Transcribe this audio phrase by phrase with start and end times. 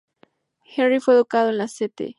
[0.63, 2.09] Henry fue educado en la St.